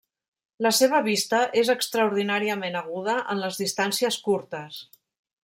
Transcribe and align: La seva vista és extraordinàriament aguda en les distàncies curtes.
La 0.65 0.69
seva 0.77 1.01
vista 1.07 1.41
és 1.63 1.69
extraordinàriament 1.73 2.79
aguda 2.81 3.19
en 3.35 3.43
les 3.45 3.61
distàncies 3.65 4.19
curtes. 4.31 4.83